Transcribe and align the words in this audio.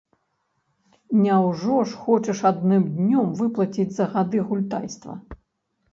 Няўжо 1.25 1.75
ж 1.91 2.01
хочаш 2.07 2.41
адным 2.53 2.83
днём 2.97 3.27
выплаціць 3.43 3.89
за 3.99 4.05
гады 4.15 4.39
гультайства? 4.49 5.13